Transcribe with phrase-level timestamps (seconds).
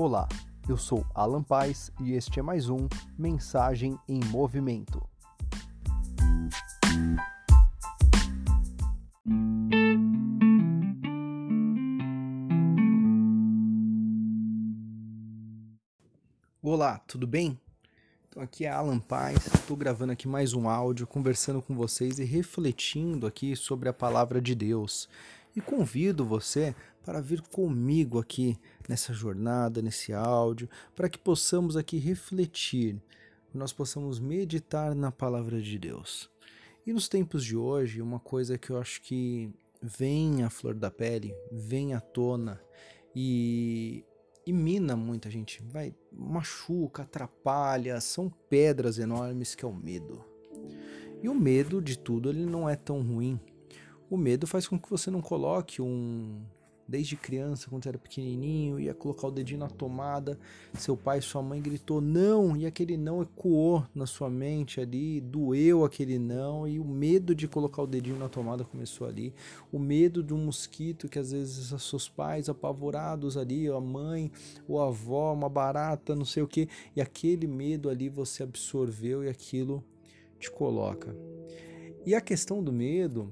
[0.00, 0.28] Olá,
[0.68, 2.86] eu sou Alan Paz e este é mais um
[3.18, 5.04] Mensagem em Movimento.
[16.62, 17.58] Olá, tudo bem?
[18.28, 22.24] Então aqui é Alan Paz, estou gravando aqui mais um áudio, conversando com vocês e
[22.24, 25.08] refletindo aqui sobre a palavra de Deus.
[25.56, 26.72] E convido você
[27.08, 33.00] para vir comigo aqui nessa jornada, nesse áudio, para que possamos aqui refletir,
[33.54, 36.28] nós possamos meditar na palavra de Deus.
[36.86, 39.50] E nos tempos de hoje, uma coisa que eu acho que
[39.80, 42.60] vem à flor da pele, vem à tona
[43.16, 44.04] e,
[44.44, 50.22] e mina muita gente, vai machuca, atrapalha, são pedras enormes que é o medo.
[51.22, 53.40] E o medo de tudo ele não é tão ruim.
[54.10, 56.44] O medo faz com que você não coloque um
[56.88, 60.38] desde criança, quando era pequenininho, ia colocar o dedinho na tomada,
[60.72, 65.84] seu pai, sua mãe gritou não, e aquele não ecoou na sua mente ali, doeu
[65.84, 69.34] aquele não, e o medo de colocar o dedinho na tomada começou ali,
[69.70, 74.32] o medo de um mosquito que às vezes seus pais apavorados ali, a mãe,
[74.66, 79.28] o avó, uma barata, não sei o que, e aquele medo ali você absorveu e
[79.28, 79.84] aquilo
[80.38, 81.14] te coloca.
[82.06, 83.30] E a questão do medo,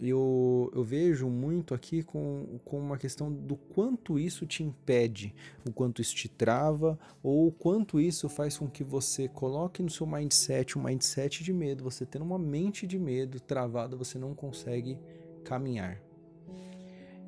[0.00, 5.34] eu, eu vejo muito aqui com, com uma questão do quanto isso te impede,
[5.68, 9.90] o quanto isso te trava, ou o quanto isso faz com que você coloque no
[9.90, 11.84] seu mindset um mindset de medo.
[11.84, 14.98] Você tendo uma mente de medo travada, você não consegue
[15.44, 16.00] caminhar.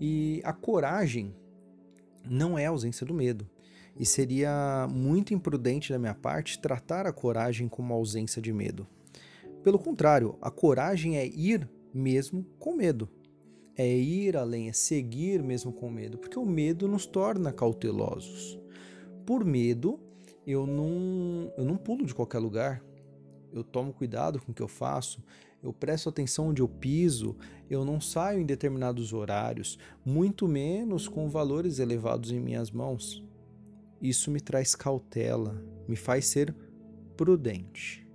[0.01, 1.35] E a coragem
[2.25, 3.47] não é ausência do medo.
[3.99, 8.87] E seria muito imprudente da minha parte tratar a coragem como ausência de medo.
[9.63, 13.09] Pelo contrário, a coragem é ir mesmo com medo.
[13.77, 18.59] É ir além, é seguir mesmo com medo, porque o medo nos torna cautelosos.
[19.25, 19.99] Por medo,
[20.47, 22.85] eu não, eu não pulo de qualquer lugar,
[23.53, 25.23] eu tomo cuidado com o que eu faço,
[25.63, 27.37] eu presto atenção onde eu piso,
[27.71, 33.25] eu não saio em determinados horários, muito menos com valores elevados em minhas mãos.
[34.01, 36.55] Isso me traz cautela, me faz ser
[37.17, 38.07] prudente.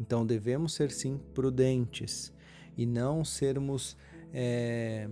[0.00, 2.34] Então devemos ser sim prudentes
[2.76, 3.96] e não sermos
[4.32, 5.08] é,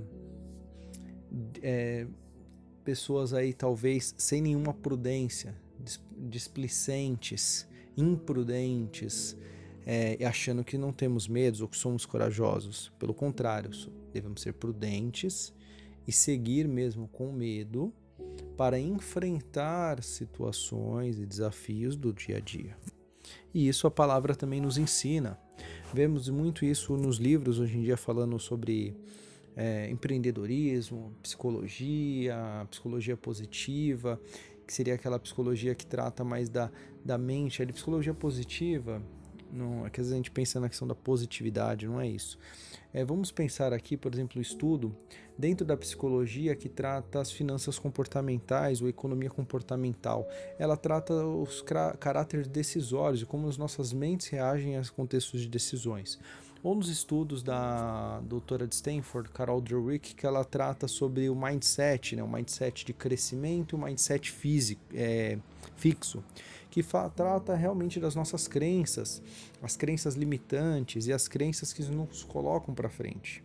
[1.62, 2.06] é,
[2.84, 5.54] pessoas aí talvez sem nenhuma prudência,
[6.16, 7.66] displicentes,
[7.96, 9.36] imprudentes,
[9.86, 12.92] é, achando que não temos medos ou que somos corajosos.
[12.98, 13.70] Pelo contrário,
[14.12, 15.52] devemos ser prudentes
[16.06, 17.92] e seguir mesmo com medo
[18.56, 22.76] para enfrentar situações e desafios do dia a dia.
[23.52, 25.38] E isso a palavra também nos ensina.
[25.92, 28.96] Vemos muito isso nos livros hoje em dia falando sobre
[29.56, 34.20] é, empreendedorismo, psicologia, psicologia positiva,
[34.66, 36.70] que seria aquela psicologia que trata mais da,
[37.04, 37.62] da mente.
[37.62, 39.02] A psicologia positiva
[39.54, 42.38] não, é que às vezes a gente pensa na questão da positividade, não é isso.
[42.92, 44.94] É, vamos pensar aqui, por exemplo, o estudo
[45.38, 50.28] dentro da psicologia que trata as finanças comportamentais ou economia comportamental.
[50.58, 51.62] Ela trata os
[51.98, 56.18] caráteres decisórios e como as nossas mentes reagem a contextos de decisões
[56.64, 62.16] ou nos estudos da doutora de Stanford, Carol Dweck, que ela trata sobre o mindset,
[62.16, 65.38] né, o mindset de crescimento e o mindset físico, é,
[65.76, 66.24] fixo
[66.70, 66.82] que
[67.14, 69.22] trata realmente das nossas crenças,
[69.62, 73.44] as crenças limitantes e as crenças que nos colocam para frente.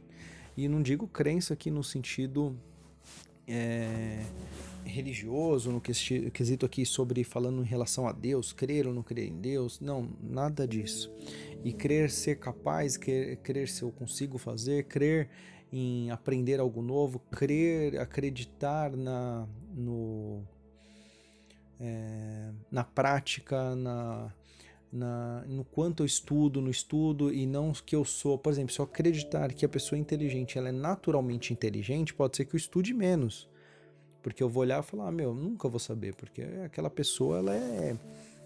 [0.58, 2.58] E não digo crença aqui no sentido
[3.48, 4.26] é,
[4.86, 9.40] religioso, no quesito aqui sobre falando em relação a Deus, crer ou não crer em
[9.40, 11.12] Deus, não, nada disso.
[11.64, 15.30] E crer ser capaz, crer, crer se eu consigo fazer, crer
[15.72, 20.44] em aprender algo novo, crer, acreditar na, no,
[21.80, 24.34] é, na prática, na,
[24.92, 28.38] na, no quanto eu estudo, no estudo e não que eu sou.
[28.38, 32.46] Por exemplo, se eu acreditar que a pessoa inteligente, ela é naturalmente inteligente, pode ser
[32.46, 33.48] que eu estude menos.
[34.22, 37.56] Porque eu vou olhar e falar, ah, meu, nunca vou saber, porque aquela pessoa, ela
[37.56, 37.98] é,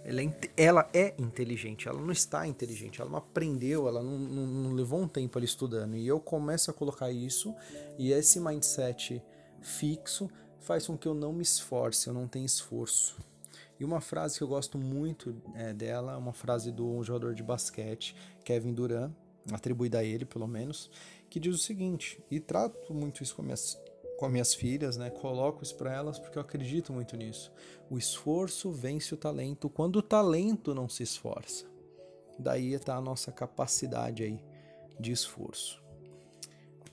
[0.03, 4.45] ela é, ela é inteligente, ela não está inteligente, ela não aprendeu, ela não, não,
[4.45, 5.95] não levou um tempo ali estudando.
[5.95, 7.55] E eu começo a colocar isso,
[7.97, 9.21] e esse mindset
[9.61, 10.29] fixo
[10.59, 13.17] faz com que eu não me esforce, eu não tenha esforço.
[13.79, 17.43] E uma frase que eu gosto muito é, dela é uma frase do jogador de
[17.43, 19.11] basquete, Kevin Durant,
[19.51, 20.89] atribuída a ele pelo menos,
[21.29, 23.77] que diz o seguinte, e trato muito isso com minhas,
[24.17, 25.09] com minhas filhas, né?
[25.09, 27.51] coloco isso para elas porque eu acredito muito nisso.
[27.89, 31.65] O esforço vence o talento quando o talento não se esforça.
[32.37, 34.43] Daí está a nossa capacidade aí
[34.99, 35.81] de esforço.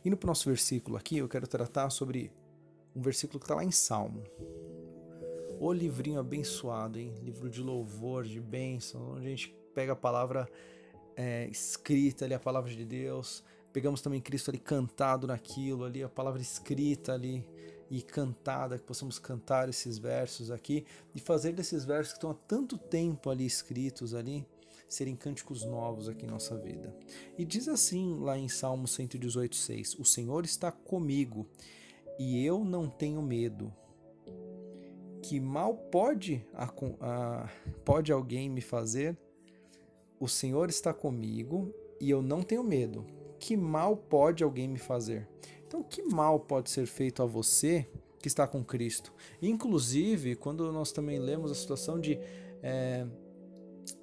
[0.04, 2.32] Indo para o nosso versículo aqui, eu quero tratar sobre
[2.94, 4.24] um versículo que está lá em Salmo.
[5.58, 7.14] O livrinho abençoado, hein?
[7.22, 10.48] Livro de louvor, de bênção, onde a gente pega a palavra
[11.14, 13.44] é, escrita ali, a palavra de Deus.
[13.72, 17.44] Pegamos também Cristo ali cantado naquilo, ali a palavra escrita ali
[17.90, 22.34] e cantada, que possamos cantar esses versos aqui e fazer desses versos que estão há
[22.34, 24.46] tanto tempo ali escritos ali,
[24.88, 26.94] serem cânticos novos aqui em nossa vida.
[27.36, 31.48] E diz assim lá em Salmo 118,6: O Senhor está comigo
[32.18, 33.72] e eu não tenho medo.
[35.22, 37.48] Que mal pode, a, a,
[37.84, 39.16] pode alguém me fazer?
[40.18, 43.19] O Senhor está comigo e eu não tenho medo.
[43.40, 45.26] Que mal pode alguém me fazer?
[45.66, 47.88] Então, que mal pode ser feito a você
[48.20, 49.12] que está com Cristo?
[49.40, 52.20] Inclusive, quando nós também lemos a situação de.
[52.62, 53.06] É,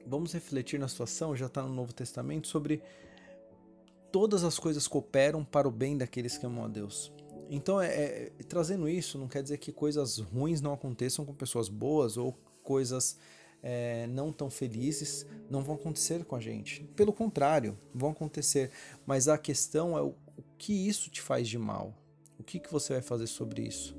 [0.05, 2.81] vamos refletir na situação, já está no Novo Testamento, sobre
[4.11, 7.13] todas as coisas cooperam para o bem daqueles que amam a Deus.
[7.49, 11.69] Então, é, é, trazendo isso, não quer dizer que coisas ruins não aconteçam com pessoas
[11.69, 12.33] boas ou
[12.63, 13.17] coisas
[13.61, 16.83] é, não tão felizes não vão acontecer com a gente.
[16.95, 18.71] Pelo contrário, vão acontecer.
[19.05, 21.93] Mas a questão é o, o que isso te faz de mal.
[22.39, 23.95] O que, que você vai fazer sobre isso?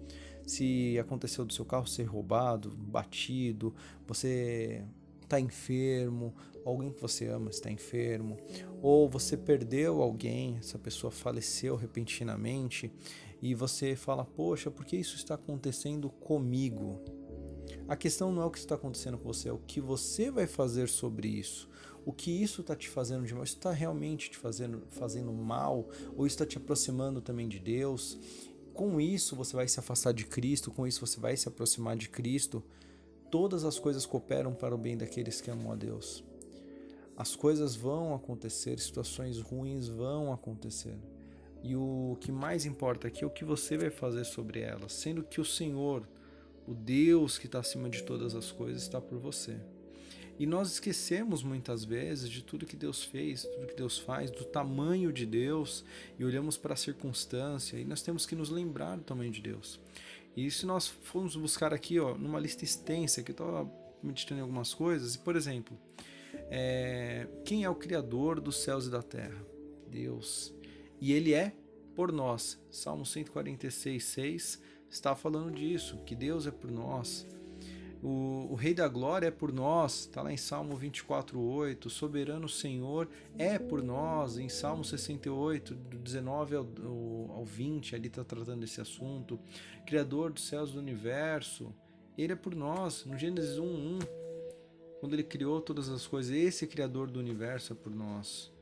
[0.47, 3.75] Se aconteceu do seu carro ser roubado, batido,
[4.07, 4.85] você
[5.23, 6.35] está enfermo,
[6.65, 8.39] alguém que você ama está enfermo,
[8.81, 12.91] ou você perdeu alguém, essa pessoa faleceu repentinamente
[13.43, 17.18] e você fala: Poxa, por que isso está acontecendo comigo?
[17.89, 20.47] A questão não é o que está acontecendo com você, é o que você vai
[20.47, 21.69] fazer sobre isso.
[22.05, 23.43] O que isso está te fazendo de mal?
[23.43, 25.89] Isso está realmente te fazendo, fazendo mal?
[26.17, 28.19] Ou está te aproximando também de Deus?
[28.75, 32.09] Com isso você vai se afastar de Cristo, com isso você vai se aproximar de
[32.09, 32.63] Cristo
[33.31, 36.25] todas as coisas cooperam para o bem daqueles que amam a Deus.
[37.17, 40.97] As coisas vão acontecer, situações ruins vão acontecer.
[41.63, 45.25] E o que mais importa aqui é o que você vai fazer sobre elas, sendo
[45.25, 46.09] que o Senhor,
[46.69, 49.57] o Deus que está acima de todas as coisas, está por você.
[50.39, 54.45] E nós esquecemos muitas vezes de tudo que Deus fez, tudo que Deus faz, do
[54.45, 55.83] tamanho de Deus,
[56.19, 59.81] e olhamos para a circunstância, e nós temos que nos lembrar do tamanho de Deus.
[60.37, 63.69] E se nós formos buscar aqui, ó, numa lista extensa, que eu estava
[64.03, 65.77] meditando em algumas coisas, por exemplo,
[66.51, 69.43] é, quem é o Criador dos céus e da terra?
[69.91, 70.55] Deus.
[71.01, 71.53] E Ele é
[71.97, 72.61] por nós.
[72.71, 77.27] Salmo 146, 6 está falando disso, que Deus é por nós.
[78.03, 81.87] O, o, Rei da Glória é por nós, está lá em Salmo 24:8.
[81.87, 87.97] O soberano Senhor é por nós, em Salmo 68, do 19 ao, ao, ao 20,
[87.97, 89.39] ali está tratando desse assunto.
[89.85, 91.75] Criador dos céus do universo,
[92.17, 93.05] ele é por nós.
[93.05, 93.99] No Gênesis 1:1,
[95.01, 98.53] quando ele criou todas as coisas, esse Criador do universo é por nós.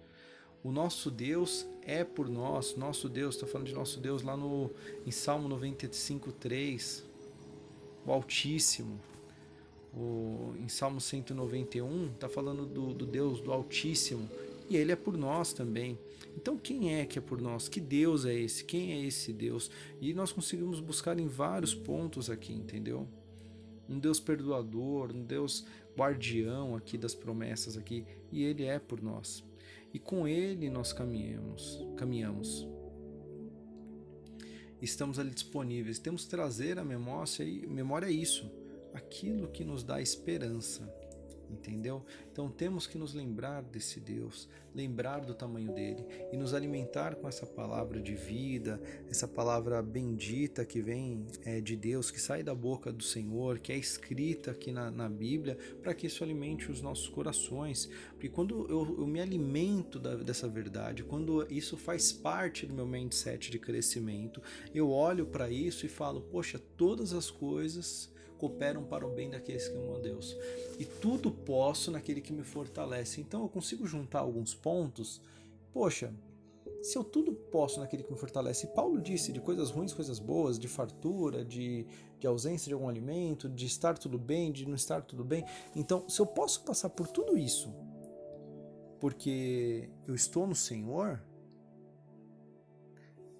[0.67, 4.69] O nosso Deus é por nós, nosso Deus, está falando de nosso Deus lá no,
[5.07, 7.05] em Salmo 95:3,
[8.05, 8.99] o Altíssimo
[9.95, 14.29] o, em Salmo 191, está falando do, do Deus do Altíssimo,
[14.69, 15.97] e ele é por nós também.
[16.37, 17.69] Então, quem é que é por nós?
[17.69, 18.65] Que Deus é esse?
[18.65, 19.71] Quem é esse Deus?
[20.01, 23.07] E nós conseguimos buscar em vários pontos aqui, entendeu?
[23.89, 25.65] Um Deus perdoador, um Deus
[25.97, 29.46] guardião aqui das promessas aqui, e ele é por nós.
[29.97, 32.69] E com ele nós caminhamos, caminhamos.
[34.83, 35.99] Estamos ali disponíveis.
[35.99, 37.27] Temos que trazer a memória,
[37.67, 38.47] memória é isso
[38.93, 40.83] aquilo que nos dá esperança,
[41.57, 42.05] entendeu?
[42.31, 47.27] Então temos que nos lembrar desse Deus, lembrar do tamanho dele e nos alimentar com
[47.27, 52.55] essa palavra de vida, essa palavra bendita que vem é, de Deus, que sai da
[52.55, 56.83] boca do Senhor, que é escrita aqui na, na Bíblia, para que isso alimente os
[56.83, 57.89] nossos corações.
[58.11, 62.87] Porque quando eu, eu me alimento da, dessa verdade, quando isso faz parte do meu
[62.87, 64.43] mindset de crescimento,
[64.75, 69.69] eu olho para isso e falo: poxa, todas as coisas cooperam para o bem daqueles
[69.69, 70.37] que amam a Deus.
[70.79, 73.21] E tudo posso naquele que me fortalece.
[73.21, 75.21] Então eu consigo juntar alguns pontos.
[75.73, 76.15] Poxa,
[76.83, 80.59] se eu tudo posso naquele que me fortalece, Paulo disse de coisas ruins, coisas boas,
[80.59, 81.87] de fartura, de,
[82.21, 85.45] de ausência de algum alimento, de estar tudo bem, de não estar tudo bem.
[85.75, 87.75] Então, se eu posso passar por tudo isso,
[89.01, 91.21] porque eu estou no Senhor,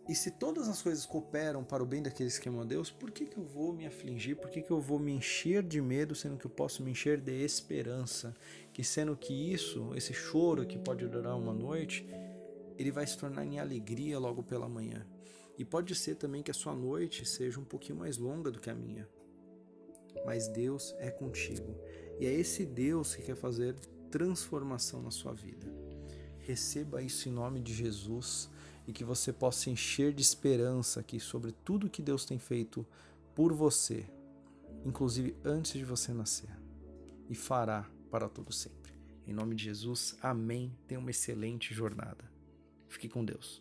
[0.09, 3.11] e se todas as coisas cooperam para o bem daqueles que amam a Deus, por
[3.11, 4.37] que, que eu vou me afligir?
[4.37, 7.21] Por que, que eu vou me encher de medo, sendo que eu posso me encher
[7.21, 8.33] de esperança?
[8.73, 12.07] Que sendo que isso, esse choro que pode durar uma noite,
[12.79, 15.05] ele vai se tornar em alegria logo pela manhã.
[15.59, 18.71] E pode ser também que a sua noite seja um pouquinho mais longa do que
[18.71, 19.09] a minha.
[20.25, 21.75] Mas Deus é contigo.
[22.21, 23.75] E é esse Deus que quer fazer
[24.09, 25.67] transformação na sua vida.
[26.39, 28.49] Receba isso em nome de Jesus
[28.87, 32.87] e que você possa encher de esperança aqui sobre tudo que Deus tem feito
[33.35, 34.09] por você,
[34.85, 36.51] inclusive antes de você nascer,
[37.29, 38.93] e fará para todo sempre.
[39.27, 40.73] Em nome de Jesus, amém.
[40.87, 42.31] Tenha uma excelente jornada.
[42.89, 43.61] Fique com Deus.